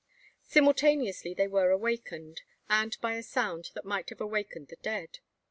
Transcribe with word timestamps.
Simultaneously 0.41 1.35
were 1.47 1.67
they 1.67 1.71
awakened, 1.75 2.41
and 2.67 2.97
by 3.01 3.13
a 3.13 3.21
sound 3.21 3.69
that 3.75 3.85
might 3.85 4.09
have 4.09 4.19
awakened 4.19 4.69
the 4.69 4.77
dead. 4.77 5.19